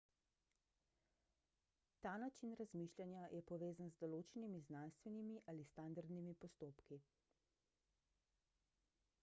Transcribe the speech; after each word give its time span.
ta 2.05 2.13
način 2.21 2.55
razmišljanja 2.61 3.27
je 3.33 3.41
povezan 3.51 3.91
z 3.97 4.01
določenimi 4.05 4.61
znanstvenimi 4.69 5.37
ali 5.53 5.65
standardnimi 5.73 6.33
postopki 6.45 6.99